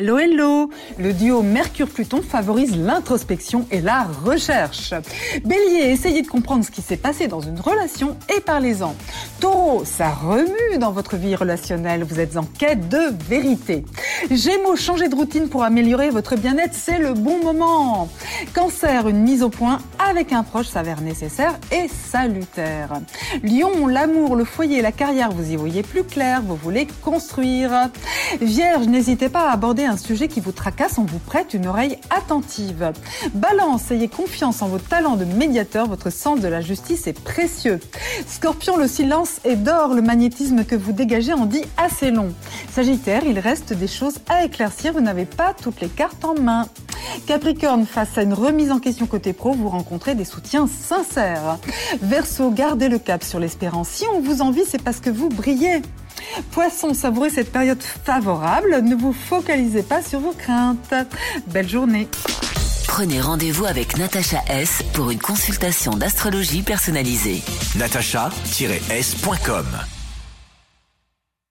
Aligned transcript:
Hello 0.00 0.16
hello 0.16 0.70
Le 0.96 1.12
duo 1.12 1.42
Mercure-Pluton 1.42 2.22
favorise 2.22 2.76
l'introspection 2.76 3.66
et 3.72 3.80
la 3.80 4.04
recherche. 4.24 4.94
Bélier, 5.44 5.90
essayez 5.90 6.22
de 6.22 6.28
comprendre 6.28 6.64
ce 6.64 6.70
qui 6.70 6.82
s'est 6.82 6.96
passé 6.96 7.26
dans 7.26 7.40
une 7.40 7.58
relation 7.58 8.16
et 8.32 8.40
parlez-en. 8.40 8.94
Taureau, 9.40 9.82
ça 9.84 10.10
remue 10.10 10.78
dans 10.78 10.92
votre 10.92 11.16
vie 11.16 11.34
relationnelle, 11.34 12.04
vous 12.04 12.20
êtes 12.20 12.36
en 12.36 12.44
quête 12.44 12.88
de 12.88 13.12
vérité. 13.28 13.84
Gémeaux, 14.30 14.76
changez 14.76 15.08
de 15.08 15.16
routine 15.16 15.48
pour 15.48 15.64
améliorer 15.64 16.10
votre 16.10 16.36
bien-être, 16.36 16.74
c'est 16.74 17.00
le 17.00 17.14
bon 17.14 17.42
moment. 17.42 18.08
Cancer, 18.54 19.08
une 19.08 19.20
mise 19.20 19.42
au 19.42 19.48
point 19.48 19.78
avec 19.98 20.32
un 20.32 20.42
proche 20.42 20.68
s'avère 20.68 21.00
nécessaire 21.00 21.58
et 21.72 21.88
salutaire. 21.88 22.92
Lion, 23.42 23.86
l'amour, 23.86 24.36
le 24.36 24.44
foyer, 24.44 24.82
la 24.82 24.92
carrière, 24.92 25.30
vous 25.30 25.50
y 25.50 25.56
voyez 25.56 25.82
plus 25.82 26.04
clair, 26.04 26.42
vous 26.42 26.56
voulez 26.56 26.86
construire. 27.02 27.90
Vierge, 28.40 28.86
n'hésitez 28.86 29.28
pas 29.28 29.48
à 29.48 29.52
aborder 29.52 29.84
un 29.84 29.96
sujet 29.96 30.28
qui 30.28 30.40
vous 30.40 30.52
tracasse, 30.52 30.98
on 30.98 31.04
vous 31.04 31.18
prête 31.18 31.54
une 31.54 31.66
oreille 31.66 31.98
attentive. 32.10 32.92
Balance, 33.34 33.90
ayez 33.90 34.08
confiance 34.08 34.62
en 34.62 34.68
vos 34.68 34.78
talents 34.78 35.16
de 35.16 35.24
médiateur, 35.24 35.86
votre 35.86 36.10
sens 36.10 36.40
de 36.40 36.48
la 36.48 36.60
justice 36.60 37.06
est 37.06 37.20
précieux. 37.20 37.80
Scorpion, 38.26 38.76
le 38.76 38.88
silence 38.88 39.40
est 39.44 39.56
d'or, 39.56 39.94
le 39.94 40.02
magnétisme 40.02 40.64
que 40.64 40.76
vous 40.76 40.92
dégagez 40.92 41.32
en 41.32 41.46
dit 41.46 41.64
assez 41.76 42.10
long. 42.10 42.32
Sagittaire, 42.72 43.22
il 43.26 43.38
reste 43.38 43.72
des 43.72 43.88
choses 43.88 44.18
à 44.28 44.44
éclaircir, 44.44 44.92
vous 44.92 45.00
n'avez 45.00 45.24
pas 45.24 45.54
toutes 45.54 45.80
les 45.80 45.88
cartes 45.88 46.24
en 46.24 46.34
main. 46.34 46.66
Capricorne, 47.26 47.86
face 47.86 48.18
à 48.18 48.22
une 48.22 48.34
remise 48.34 48.70
en 48.70 48.78
question 48.78 49.06
côté 49.06 49.32
pro, 49.32 49.52
vous 49.52 49.68
rencontrez 49.68 50.14
des 50.14 50.24
soutiens 50.24 50.66
sincères. 50.66 51.58
Verseau, 52.02 52.50
gardez 52.50 52.88
le 52.88 52.98
cap 52.98 53.22
sur 53.22 53.38
l'espérance. 53.38 53.88
Si 53.88 54.04
on 54.14 54.20
vous 54.20 54.42
envie, 54.42 54.64
c'est 54.66 54.82
parce 54.82 55.00
que 55.00 55.10
vous 55.10 55.28
brillez. 55.28 55.82
Poisson, 56.50 56.94
savourez 56.94 57.30
cette 57.30 57.52
période 57.52 57.82
favorable. 57.82 58.80
Ne 58.82 58.94
vous 58.94 59.12
focalisez 59.12 59.82
pas 59.82 60.02
sur 60.02 60.20
vos 60.20 60.32
craintes. 60.32 60.94
Belle 61.48 61.68
journée. 61.68 62.08
Prenez 62.86 63.20
rendez-vous 63.20 63.66
avec 63.66 63.96
Natacha 63.98 64.42
S 64.48 64.82
pour 64.94 65.10
une 65.10 65.18
consultation 65.18 65.92
d'astrologie 65.92 66.62
personnalisée. 66.62 67.42
natacha-s.com 67.76 69.66